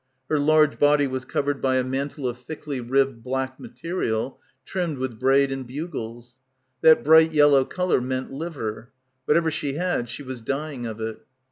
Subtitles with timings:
[0.29, 5.19] Her large body was covered by a mantle of thickly ribbed black material trimmed with
[5.19, 6.37] braid and bugles.
[6.81, 8.93] That bright yellow colour meant liver.
[9.25, 11.19] Whatever she had she was dying of it.